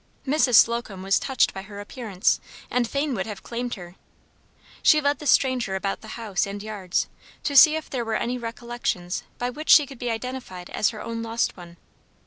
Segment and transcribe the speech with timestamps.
[0.25, 0.55] Mrs.
[0.55, 2.39] Slocum was touched by her appearance,
[2.71, 3.93] and fain would have claimed her.
[4.81, 7.07] She led the stranger about the house and yards
[7.43, 11.03] to see if there were any recollections by which she could be identified as her
[11.03, 11.77] own lost one.